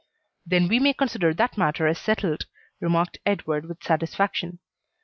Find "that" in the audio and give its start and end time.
1.31-1.59